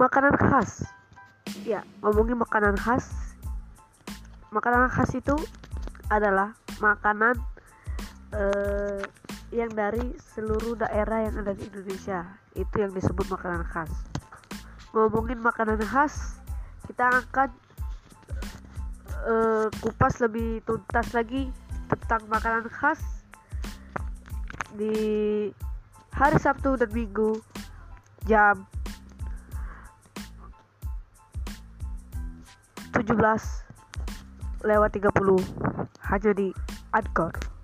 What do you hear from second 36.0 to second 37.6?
hanya di Anchor.